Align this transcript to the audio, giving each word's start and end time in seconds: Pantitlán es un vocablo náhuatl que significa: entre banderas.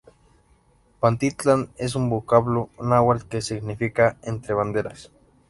Pantitlán 0.99 1.69
es 1.77 1.93
un 1.93 2.09
vocablo 2.09 2.69
náhuatl 2.79 3.27
que 3.27 3.39
significa: 3.43 4.17
entre 4.23 4.55
banderas. 4.55 5.11